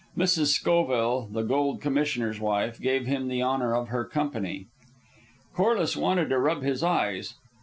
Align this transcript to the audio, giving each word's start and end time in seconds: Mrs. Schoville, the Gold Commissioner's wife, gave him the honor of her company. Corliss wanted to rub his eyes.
Mrs. 0.17 0.55
Schoville, 0.57 1.31
the 1.31 1.43
Gold 1.43 1.79
Commissioner's 1.79 2.39
wife, 2.39 2.81
gave 2.81 3.05
him 3.05 3.27
the 3.27 3.43
honor 3.43 3.75
of 3.75 3.89
her 3.89 4.03
company. 4.03 4.65
Corliss 5.53 5.95
wanted 5.95 6.29
to 6.29 6.39
rub 6.39 6.63
his 6.63 6.81
eyes. 6.81 7.35